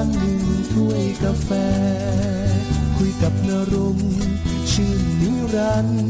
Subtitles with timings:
[0.00, 0.42] ารหนึ่ง
[0.74, 1.50] ถ้วยกาแฟ
[2.96, 3.98] คุยกับนรง
[4.72, 6.08] ชื่นนิรันด์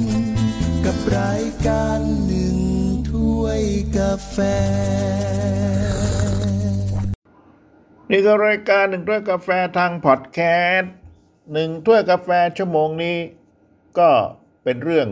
[0.85, 2.57] กับรายการหนึ่ง
[3.11, 3.63] ถ้วย
[3.99, 4.37] กาแฟ
[8.11, 9.49] นี่ก็รายการหนึ่งถ้วยกาแฟ
[9.79, 10.39] ทางพอดแค
[10.75, 10.95] สต์
[11.53, 13.19] หนึ่งถ้วยกาแฟชั่วโมงนี้
[13.99, 14.11] ก็
[14.65, 15.09] เป็นเรื่อง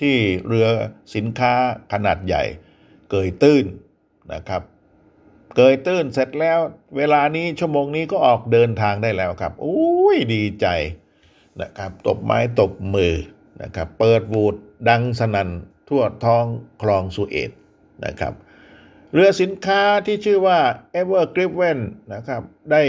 [0.00, 0.16] ที่
[0.46, 0.68] เรือ
[1.14, 1.54] สินค้า
[1.92, 2.42] ขนาดใหญ่
[3.10, 3.64] เกยตื้น
[4.34, 4.62] นะครับ
[5.56, 6.58] เกยตื้นเสร็จแล้ว
[6.96, 10.66] เวลานี้ชั่วโมงนี้ก็ออกเดินทางได้แล้วครับอุ้ยดีใจ
[11.62, 13.14] นะครับตบไม้ตบมือ
[13.62, 14.54] นะครับเปิดวูด
[14.88, 15.50] ดังสนั่น
[15.88, 16.46] ทั่วท้อง
[16.82, 17.50] คลองสุเอต
[18.04, 18.32] นะครับ
[19.12, 20.58] เรือสินค้าที่ชื่อว่า
[21.00, 21.78] Ever g r i v e n
[22.14, 22.82] นะครับได้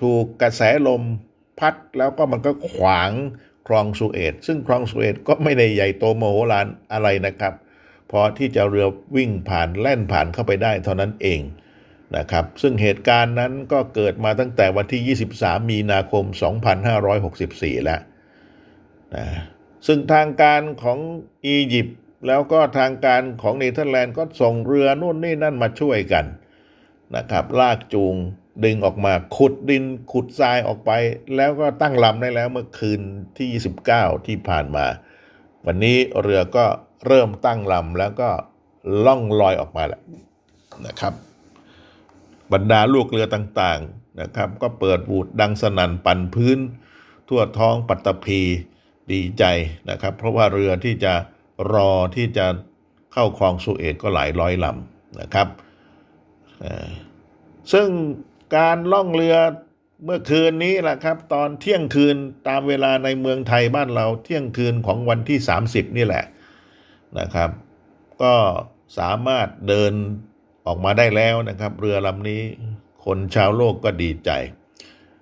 [0.00, 1.02] ถูกกระแสลม
[1.58, 3.10] พัดแล้วก็มันก็ขวาง
[3.68, 7.54] คลองสุเอตซึ่งคลองสุเอตก็ไม่ได้ใหญ่โตโมโหลานอะไรนะครับ
[8.10, 8.86] พอที่จะเรือ
[9.16, 11.40] วิ่งผ่านแล่นผ่านเข้าไปได้เท่านั้นเอง
[12.16, 16.24] นะครับซึ่งเหตุการณ์นั้นก็เกิดมาตั้งแต่วันที่ 23 มีนาคม
[17.04, 18.00] 2564 แล้ว
[19.16, 19.26] นะ
[19.86, 20.98] ซึ่งทางการของ
[21.46, 26.24] อียิปต์แล้วก็ทางการของเนเธอร์แลนด์ก็ส่งเรือนู่นนี่นั่นมาช่วยกัน
[27.16, 28.14] นะครับลากจูง
[28.64, 30.90] ดึงออกมาขุดดินขุดทรายออกไป
[31.36, 33.00] แล้วก็ตั้งลำได้แล้วเมื่อคืน
[33.36, 33.48] ที่
[33.88, 34.86] 29 ที่ผ่านมา
[35.66, 36.64] วันนี้เรือก็
[37.06, 38.30] เริ่มตั้งลำแล้วก็
[39.04, 40.02] ล่องลอยออกมาแล้ว
[40.86, 41.14] นะครับ
[42.52, 46.58] บรรดาลูกเรือต่างๆนะครับ ก็เปิดบูดดังสนั่นปั่นพื้น
[47.28, 48.40] ทั่วท้องปัตตภี
[49.12, 49.44] ดีใจ
[49.90, 51.14] นะครับ เพราะว่าเรือที่จะ
[51.74, 52.46] รอที่จะ
[53.12, 55.48] เข้าคลองสุเอตก็หลายร้อยลำนะครับ
[57.72, 57.88] ซึ่ง
[58.56, 59.36] การล่องเรือ
[60.04, 62.16] เมื่อคืนนี้แหละครับ ตอนเที่ยงคืน
[62.48, 66.24] ตามเวลาในเมืองไทยบ้านเราเที่ยงคืนของวันที่ 30 นี่แหละ
[67.18, 67.50] นะครับ
[68.22, 68.34] ก็
[68.98, 69.92] สามารถเดิน
[70.66, 72.42] ออกมาได้แล้วนะครับ เรือลำนี้
[73.04, 74.30] คนชาวโลกก็ดีใจ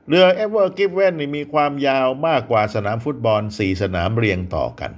[0.09, 4.93] เรือเอเวอร์กิฟเวนมีความยาวมากกว่าสนามฟุตบอล4สนามเรียงต่อกัน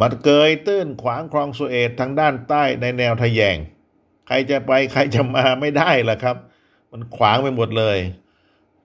[0.00, 3.56] มันเกยตื้นขวางคลองสุเอซทางด้านใต้ในแนวทแยง
[4.26, 6.36] ใครจะไปใครจะมาไม่ได้ล่ะครับ
[6.90, 7.98] มันขวางไปหมดเลย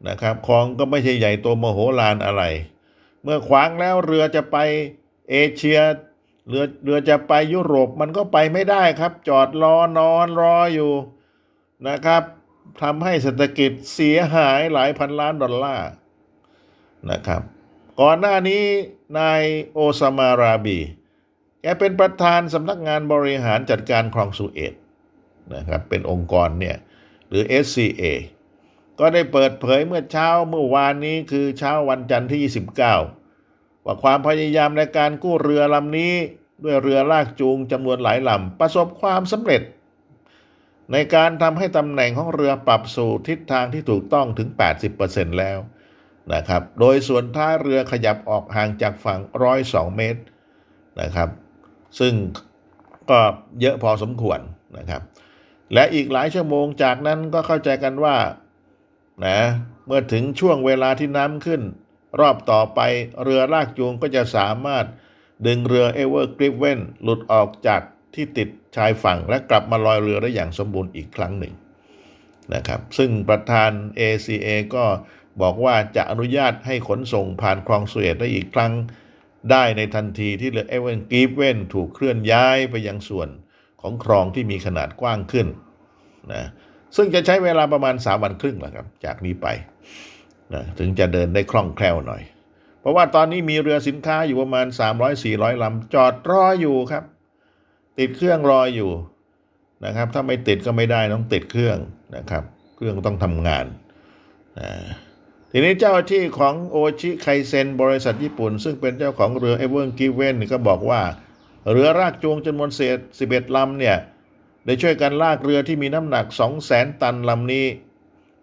[0.08, 2.44] นะครับคลองก็ไม่ใช่ใหญ่โตมโหฬารอะไร
[3.24, 4.58] เมื่อขวางแล้วเรือจะไป
[5.30, 5.80] เอเชีย
[6.48, 10.94] เรือเรือจะไปยุโรปมันก็ไปไม่ได้ครับ จอดรอนอนรออยู่
[11.88, 12.24] นะครับ
[12.82, 15.90] ทำให้เศรษฐกิจเสียหายหลายพันล้านดอลลาร์
[17.12, 17.42] นะครับ
[18.02, 18.64] ก่อนหน้านี้
[19.20, 19.42] นาย
[19.74, 20.80] โอซามาราบี
[21.62, 24.74] แกเป็นประธานสำนักงานบริหารจัดการคลองสุเอต
[25.56, 26.78] นะครับเป็นองค์กรเนี่ย
[27.30, 28.04] หรือ SCA
[29.00, 32.42] ก็ได้เปิดเผยเมื่อเช้าเมื่อวานนี้คือเช้าวันจันทร์ที่
[32.72, 33.15] 29
[33.85, 36.13] ว่าความพยายามในการกู้เรือลำนี้
[36.63, 39.62] ด้วยเรือลากจูงจำนวนหลายลำประสบความสำเร็จ
[40.91, 44.50] ในการทำให้ตำแหน่งของเรือปรับสู่ทิศทางที่ถูกต้องถึง
[44.94, 45.57] 80%แล้ว
[46.34, 49.19] นะครับ โดยส่วนท้ายเรือขยับออกห่างจากฝั่ง
[49.57, 50.22] 102เมตร
[51.02, 51.29] นะครับ
[52.00, 52.13] ซึ่ง
[53.09, 53.19] ก็
[53.62, 54.40] เยอะพอสมควร
[54.78, 55.02] นะครับ
[55.73, 58.16] และอีกหลายชั่วโมงจากนั้นก็เข้าใจกันว่า
[59.25, 59.40] นะ
[59.85, 61.62] เมื่อถึงช่วงเวลาที่น้ำขึ้น
[62.20, 62.80] รอบต่อไป
[63.24, 64.86] เรือลากจูงก็จะสามารถ
[65.46, 67.81] ดึงเรือเอเวอร์กิฟเวนหลุดออกจาก
[68.14, 71.53] ที่ติดชายฝั่งและกลับมาลอยเรือได้อย่างสมบูรณ์อีกครั้งหนึ่ง
[72.53, 74.86] นะครับ ซึ่งประธาน SCA ก็
[75.42, 78.74] บอกว่าจะอนุญาตให้ขนส่งผ่านคลองสุเอซได้อีกครั้ง
[79.52, 83.30] ได้ในทันทีที่เรือเอเวอร์กิฟเวนถูกเคลื่อนย้ายไปยังส่วน
[83.82, 85.47] ของคลองที่มีขนาดกว้างขึ้น
[86.34, 86.44] นะ
[86.96, 89.47] ซึ่งจะใช้เวลาประมาณ 3 วันครึ่งแหละครับ จากนี้ไป
[90.54, 92.22] นะถึงจะเดินได้คล่องแคล่วหน่อย
[92.80, 94.66] เพราะว่าตอนนี้มีเรือสินค้าอยู่ประมาณ
[95.14, 97.04] 300-400ลำจอดรออยู่ครับ
[98.00, 98.92] ติดเครื่องรออยู่
[99.86, 101.78] นะครับ ถ้าไม่ติดก็ไม่ได้ต้องติดเครื่อง
[102.16, 102.44] นะครับ
[102.76, 103.66] เครื่องต้องทำงาน
[104.60, 104.70] นะ
[105.52, 111.02] ทีนี้เจ้าที่ของโอชิไคเซนบริษัทญี่ปุ่น ซึ่งเป็นเจ้าของเรือเอเวอร์กิฟเวนก็บอกว่า
[111.72, 113.98] เรือลากจูงจำนวนเศษ 11 ลำเนี่ย
[114.66, 117.66] ได้ช่วยกันลากเรือที่มีน้ำหนัก 2 0 0แสนตันลำนี้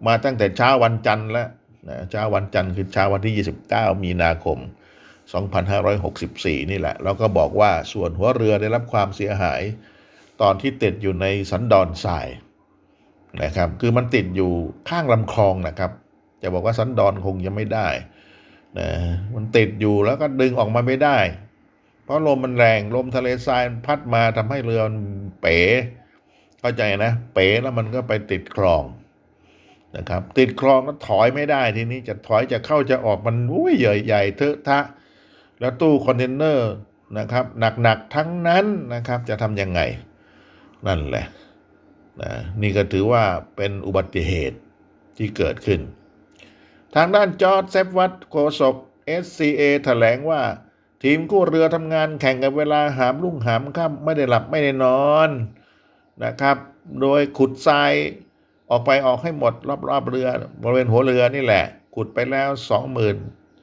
[0.07, 1.49] มาตั้งแต่เช้าวันจันทร์แล้ว
[1.89, 3.35] นะเช้าวันจันทร์คือเช้าวันที่
[3.69, 4.59] 29 มีนาคม
[5.85, 9.63] 2564 นี่แหละ แล้วก็บอกว่าส่วนหัวเรือได้รับความเสียหาย
[10.43, 12.27] ตอนที่ติดอยู่ในสันดอนทราย
[13.43, 14.53] นะครับ คือมันติดอยู่
[14.89, 15.91] ข้างลำคลองนะครับ
[16.43, 17.89] จะบอกว่าสันดอนคงยังไม่ได้
[18.79, 18.89] นะ
[19.35, 21.19] มันติดอยู่แล้วก็ดึงออกมาไม่ได้
[22.05, 25.07] เพราะลมมันแรงลมทะเลทรายพัดมาทำให้เรือมัน
[25.41, 25.59] เป๋
[26.61, 28.83] เข้าใจนะ เป๋แล้วมันก็ไปติดคลอง
[29.97, 34.81] นะครับ ติดคลองก็ถอยไม่ได้ทีนี้จะถอยจะเข้าจะออกมันอุ้ยใหญ่ใหญ่เทอะทะ
[35.61, 36.73] แล้วตู้คอนเทนเนอร์
[37.19, 37.45] นะครับ
[37.83, 39.81] หนักๆทั้งนั้นนะครับ จะทำยังไง
[40.87, 41.27] นั่นแหละ
[42.23, 43.25] นะนี่ก็ถือว่า
[43.57, 44.59] เป็นอุบัติเหตุ
[45.17, 45.81] ที่เกิดขึ้น
[46.95, 48.77] ทางด้านจอร์จ ซาฟวัตโฆษก
[49.23, 50.43] SCA แถลงว่า
[51.03, 55.31] ทีมกู้เรือทำงานแข่งกับเวลาหามรุ่งหามค่ำไม่ได้หลับไม่ได้นอน
[56.25, 56.57] นะครับ
[57.01, 57.93] โดยขุดทราย
[58.73, 59.55] ออกไปออกให้หมด
[59.89, 60.29] รอบๆเรือ
[60.63, 61.65] บริเวณหัวเรือนี่แหละ
[61.95, 62.49] ขุดไปแล้ว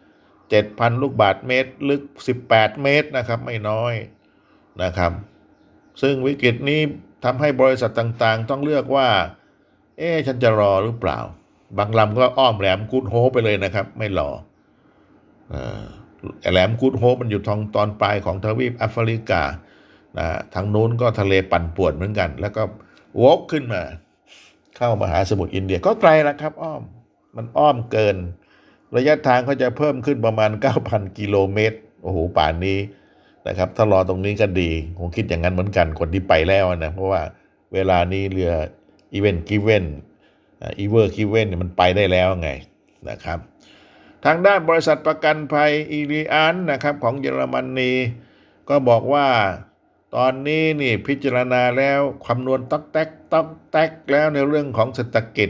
[0.09, 2.01] 27,000 ลูกบาทเมตร ลึก
[2.44, 3.94] 18 เมตรนะครับไม่น้อย
[4.83, 5.11] นะครับ
[6.01, 6.81] ซึ่งวิกฤตนี้
[7.23, 9.07] ทำให้บริษัทต่างๆ ต้องเลือกว่า
[9.97, 11.19] เอ๊ฉันจะรอหรือเปล่า
[11.77, 14.29] บางลำก็อ้อมแหลมกูดโฮไปเลยนะครับ ไม่รอ
[16.51, 19.41] แหลมกูดโฮมันอยู่ทางตอนปลายของทวีปแอฟริกา
[20.17, 22.63] นะทางนู้นก็ทะเลปั่นป่วนเหมือนกัน แล้วก็
[23.21, 23.83] วกขึ้นมา
[24.77, 26.81] เข้ามหาสมุทรอินเดียก็ไกลแล้วครับ อ้อม
[27.36, 28.18] มันอ้อมเกิน
[28.95, 30.51] ระยะทางก็จะเพิ่มขึ้นประมาณ
[30.83, 32.77] 9,000 กิโลเมตร โอ้โห ป่านนี้
[33.48, 37.21] นะครับ ถ้ารอตรงนี้ก็ดีผมคิดอย่างนั้นเหมือนกันคนที่ไปแล้วนะ เพราะว่า
[37.74, 38.51] เวลานี้เรือ
[39.13, 39.86] อีเวนต์กิเวน
[40.79, 42.50] เอเวอร์กิฟเวนเนี่ยมันไปได้แล้วไง
[43.10, 43.39] นะครับ
[44.25, 47.92] ทางด้านบริษัทประกันภัยอลิอันซ์นะครับของเยอรมนี
[48.69, 49.27] ก็บอกว่า
[50.15, 55.50] ตอนนี้นี่พิจารณาแล้วคำนวณต๊อกแตกต๊อกแตกแล้วในเรื่องของเศรษฐกิจ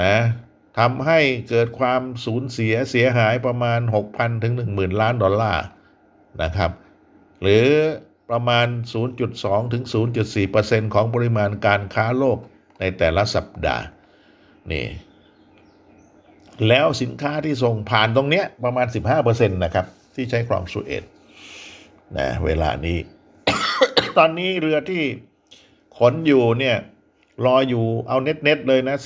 [0.00, 0.14] นะ
[0.78, 1.18] ทำให้
[1.48, 3.80] เกิดความสูญเสียเสียหายประมาณ
[4.12, 5.64] 6,000 ถึง 10,000 ล้านดอลลาร์
[6.42, 6.70] นะครับ
[7.42, 7.66] หรือ
[8.30, 8.66] ประมาณ
[9.20, 9.84] 0.2 ถึง
[10.38, 12.38] 0.4%ของปริมาณการค้าโลก
[12.80, 13.84] ในแต่ละสัปดาห์
[14.72, 14.86] นี่
[16.68, 18.86] แล้วสินค้าที่ส่งผ่านตรงเนี้ยประมาณ
[19.18, 21.04] 15%นะครับ ที่ใช้คลองสุเอต
[22.18, 22.98] นะเวลานี้
[24.18, 25.02] ตอนนี้เรือที่
[25.98, 26.76] ขนอยู่เนี่ย
[27.44, 28.96] รออยู่เอาเน็ตเน็ตเลยนะ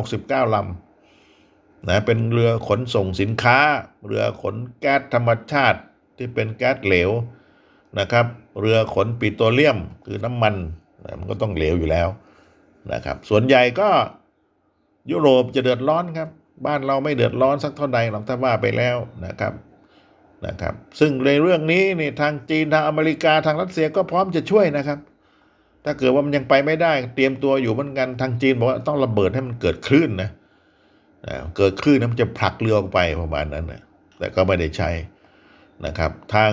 [0.00, 3.58] 369ลำนะเป็นเรือขนส่งสินค้า
[4.06, 5.80] เรือขนแก๊สธรรมชาติ
[6.16, 7.10] ที่เป็นแก๊สเหลว
[7.98, 8.26] นะครับ
[8.60, 10.54] เรือขนปิโตรเลียมคือน้ำมัน
[11.04, 12.08] นะมันก็ต้องเหลวอยู่แล้ว
[12.92, 13.88] นะครับ ส่วนใหญ่ก็
[15.10, 16.28] ยุโรปจะเดือดร้อนครับ
[16.66, 18.96] บ้านเราไม่เดือดร้อนสักเท่าใดหรอกถ้าว่าไปแล้ว
[19.26, 19.52] นะครับ
[20.46, 24.98] นะครับ ซึ่งในเรื่องนี้นี่ทางจีนทางอเมริกาทางรัสเซียก็พร้อมจะช่วยนะครับ
[25.84, 30.30] ถ้าเกิดว่ามันยังไปไม่ได้เตรียมตัวอยู่เหมือนกันทางจีนบอกว่าต้องระเบิดให้มันเกิดคลื่นนะ
[31.56, 33.82] เกิดคลื่นนะมันจะผลักเรือออกไปประมาณนั้นนะ
[34.18, 34.90] แต่ก็ไม่ได้ใช้
[35.86, 36.52] นะครับ ทาง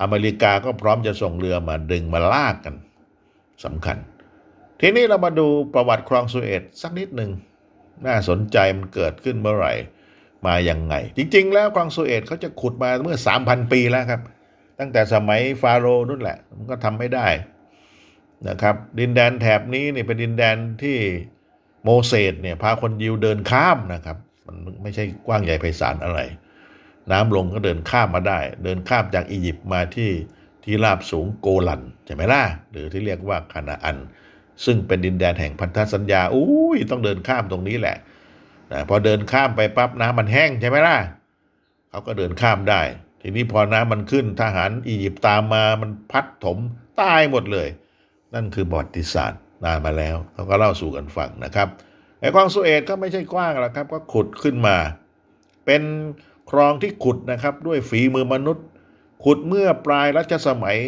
[0.00, 2.74] อเมริกาก็พร้อมจะส่งเรือมาดึงมาลากกัน
[3.64, 3.96] สำคัญ
[4.80, 7.30] ทีนี้เรามาดูประวัติคลองสุเอตสักนิดหนึ่ง
[8.06, 9.72] น่าสนใจมันเกิดขึ้นเมื่อไหร่
[10.46, 14.20] มาอย่างไง จริง ๆ แล้วคลองสุเอตเขาจะขุดมาเมื่อ 3,000 ปีแล้วครับ
[14.78, 17.26] ตั้งแต่สมัยฟาโรห์นู่นแหละ มันก็ทำไม่ได้
[18.48, 20.98] นะครับ ดินแดนแถบนี้เนี่ยเป็นดินแดนที่
[21.84, 26.20] โมเสสเนี่ยพาคนยิวเดินข้ามนะครับ มันไม่ใช่กว้างใหญ่ไพศาลอะไร
[27.10, 30.10] น้ำลงก็เดินข้ามมาได้ เดินข้ามจากอียิปต์มาที่
[30.64, 33.96] ที่ราบสูงโกลันใช่ไหมล่ะหรือที่เรียกว่าคานาอัน
[34.64, 37.96] ซึ่งเป็นดินแดนแห่งพันธสัญญาอุ้ยต้องเดินข้ามตรงนี้แหละ
[38.72, 40.96] นะพอเดินข้ามไปปั๊บน้ำมันแห้งใช่ไหมล่ะ
[41.88, 42.82] เขาก็เดินข้ามได้
[43.20, 46.58] ทีนี้พอน้ำมันขึ้นทหารอียิปต์ตามมามันพัดถม
[47.00, 47.68] ตายหมดเลย
[48.34, 51.68] นั่นคือประวัติศาสตร์นานมาแล้วเขาก็เล่าสู่กันฟังนะครับ
[52.20, 54.76] ไอ้คลองสุเอตก็ไม่ใช่กว้างหรอกครับ ก็ขุดขึ้นมา
[55.66, 55.82] เป็น
[56.50, 58.66] คลองที่ขุดนะครับ ด้วยฝีมือมนุษย์
[59.24, 60.78] ขุดเมื่อปลายรัชสมัย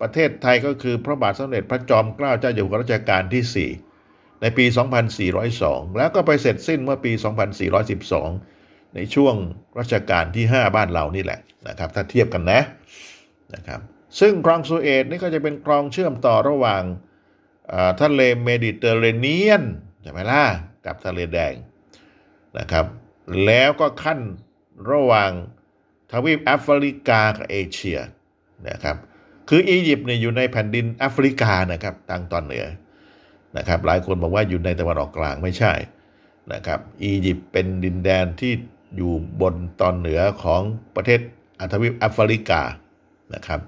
[0.00, 3.87] ประเทศไทยก็คือพระบาทสมเด็จพระจอมเกล้าเจ้าอยู่หัวรัชกาลที่4
[4.42, 4.64] ในปี
[5.30, 7.12] 2402 แล้วก็ไปเสร็จสิ้นเมื่อปี
[7.98, 9.34] 2412 ในช่วง
[9.78, 12.60] รัชกาลที่ 5 บ้านเรานี่แหละนะครับถ้าเทียบกันนะ
[13.54, 13.80] นะครับ
[14.20, 16.82] ซึ่งคลองสุเอตนี่ก็จะเป็นคลองเชื่อมต่อระหว่าง
[18.00, 19.62] ทะเลเมดิเตอร์เรเนียน
[20.02, 20.44] ใช่ไหมล่ะ
[20.86, 21.54] กับทะเลแดง
[22.58, 22.86] นะครับ
[23.46, 24.20] แล้วก็คั่น
[24.90, 25.30] ระหว่าง
[26.12, 27.98] ทวีปแอฟริกากับเอเชีย
[28.68, 28.96] นะครับ
[29.48, 32.64] คืออียิปต์เนี่ยอยู่ในแผ่นดินแอฟริกานะครับทางตอนเหนือ
[33.58, 35.72] นะครับหลายคนบอกว่าอยู่ในตะวันออกกลางไม่ใช่
[36.52, 38.52] นะครับอียิปต์เป็นดินแดนที่
[38.96, 40.62] อยู่บนตอนเหนือของ
[40.96, 41.20] ประเทศ
[41.60, 42.62] อะทวีปแอฟริกา
[43.34, 43.60] นะครับ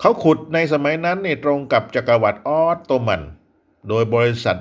[0.00, 3.22] เขาขุดในสมัยนั้นเนี่ยตรงกับจักรวรรดิออตโตมัน
[3.88, 4.58] โดยบริษัท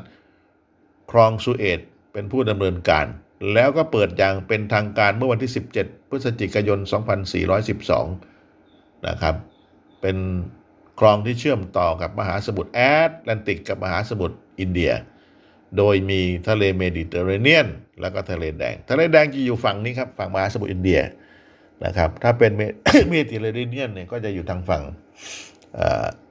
[1.12, 1.80] คลองสุเอซ
[2.14, 3.06] เป็นผู้ดำเนินการ
[3.54, 6.80] แล้วก็เปิดอย่างเป็นทางการเมื่อวันที่ 17 พฤศจิกายน
[8.14, 9.36] 2412 นะครับ
[10.02, 10.18] เป็น
[11.00, 14.92] คลองที่เชื่อมต่อกับมหาสมุทรแอตแลนติกกับมหาสมุทร อินเดีย
[15.78, 17.68] โดยมีทะเลเมดิเตอร์เรเนียน
[18.02, 21.00] แล้วก็ทะเลแดง ทะเลแดงจะอยู่ฝั่งนี้ครับฝั่งมหาสมุทรอินเดีย
[21.86, 22.52] นะครับถ้าเป็น
[23.10, 24.84] เมดิเตอร์เรเนียนเนี่ยก็จะอยู่ทางฝั่ง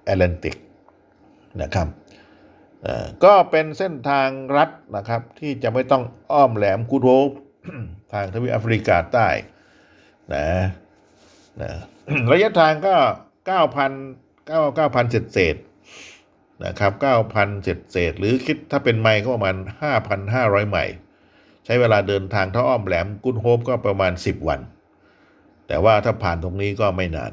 [0.04, 0.56] แอตแลนติก
[1.62, 1.88] นะครับ
[3.25, 6.02] ก็เป็นเส้นทางรัดนะครับที่จะไม่ต้อง
[6.33, 7.09] อ้อมแหลมกูโท
[8.12, 9.28] ทางทวีปแอฟริกาใต้
[10.35, 10.47] นะ
[11.61, 11.71] นะ
[12.33, 12.95] ระยะทางก็
[13.47, 15.56] 9,000 9,000เศษเศษ
[16.64, 16.92] นะครับ
[17.28, 19.56] 9,000เศษเศษหรือคิดถ้าเป็นไมล์ก็ประมาณ
[20.12, 20.94] 5,500 ไมล์
[21.64, 24.60] ใช้เวลาเดินทางท่าอ้อมแหลมกุนโฮปก็ประมาณ 10 วัน
[25.68, 27.32] แต่ว่าถ้าผ่านตรงนี้ก็ไม่นาน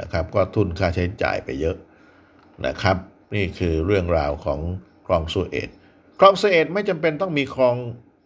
[0.00, 1.76] นะครับ ก็ทุนค่าใช้จ่ายไปเยอะ
[2.66, 2.96] นะครับ
[3.34, 4.60] นี่คือเรื่องราวของ
[5.06, 5.68] คลองสุเอต
[6.20, 7.76] คลองสุเอตไม่จำเป็นต้องมีคลอง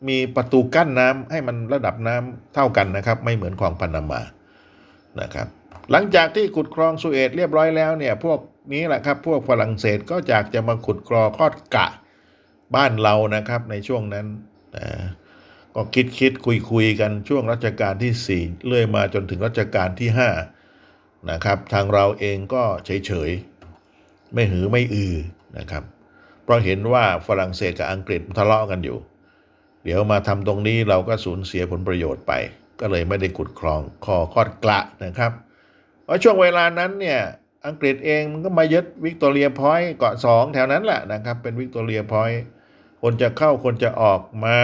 [0.09, 4.23] มีประตูกั้นน้ำให้มันระดับน้ำเท่ากันนะครับ ไม่เหมือนคลองพานามา
[5.21, 5.47] นะครับ
[5.91, 8.39] หลังจากที่ขุดคลองสุเอตเรียบร้อยแล้วเนี่ยพวก
[8.73, 11.87] นี้แหละครับ พวกฝรั่งเศสก็อยากจะมาขุดคลอคอดกะ
[12.75, 14.27] บ้านเรานะครับในช่วงนั้น
[14.77, 14.87] นะ
[15.75, 20.11] ก็คิดคิดคุยคุยกันช่วงรัชกาลที่ 4 เรื่อยมาจนถึงรัชกาลที่
[20.71, 23.31] 5 นะครับ ทางเราเองก็เฉยเฉย
[24.35, 25.15] ไม่หือไม่อือ
[25.59, 25.85] นะครับ
[26.45, 28.99] เพราะเห็นว่าฝรั่งเศสกับอังกฤษทะเลาะกันอยู่
[29.85, 32.33] เดี๋ยวมาทำตรงนี้เราก็สูญเสียผลประโยชน์ไป
[32.81, 35.33] ก็เลยไม่ได้ขุดคลองคอคอดกระนะครับ
[36.05, 37.21] เพราะช่วงเวลานั้นเนี่ย
[37.67, 42.43] อังกฤษเองมันก็มายึดวิกตอเรียพอยต์เกาะสองแถวนั้นแหละนะครับเป็นวิกตอเรียพอยต์
[43.03, 44.57] คนจะเข้าคนจะออกมา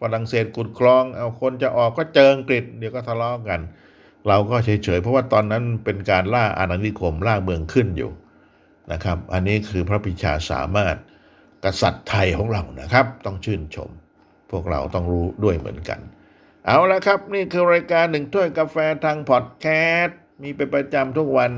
[0.00, 3.60] ฝรั่งเศสขุดคลอง เอาคนจะออกก็เจออังกฤษเดี๋ยวก็ทะเลาะกัน
[4.28, 8.10] เราก็เฉยๆเพราะว่าตอนนั้นเป็นการล่าอาณานิคมล่าเมืองขึ้นอยู่
[8.92, 10.96] นะครับ อันนี้คือพระปิชาสามารถ
[11.64, 13.90] กษัตริย์ไทยของเรานะครับ ต้องชื่นชม
[14.50, 16.00] พวกเราต้องรู้ด้วยเหมือนกัน
[16.66, 19.66] เอาละครับ นี่คือรายการหนึ่งถ้วยกาแฟทางพอดแค
[20.00, 21.50] สต์มีเป็นประจำทุกวัน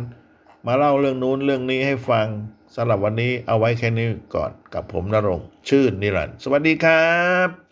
[0.66, 2.26] มาเล่าเรื่องนู้นเรื่องนี้ให้ฟัง
[2.74, 7.12] สำหรับวันนี้เอาไว้แค่นี้ก่อนกับผมนรงชื่นนิรันดร์สวัสดีครั
[7.46, 7.71] บ